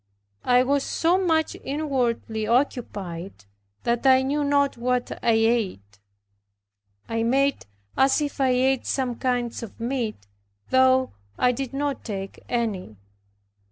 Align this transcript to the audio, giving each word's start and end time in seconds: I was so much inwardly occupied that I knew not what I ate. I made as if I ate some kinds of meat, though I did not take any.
I 0.47 0.63
was 0.63 0.81
so 0.83 1.23
much 1.23 1.55
inwardly 1.63 2.47
occupied 2.47 3.45
that 3.83 4.07
I 4.07 4.23
knew 4.23 4.43
not 4.43 4.75
what 4.75 5.11
I 5.23 5.33
ate. 5.33 5.99
I 7.07 7.21
made 7.21 7.67
as 7.95 8.19
if 8.19 8.41
I 8.41 8.49
ate 8.49 8.87
some 8.87 9.13
kinds 9.17 9.61
of 9.61 9.79
meat, 9.79 10.25
though 10.71 11.11
I 11.37 11.51
did 11.51 11.71
not 11.71 12.03
take 12.03 12.39
any. 12.49 12.95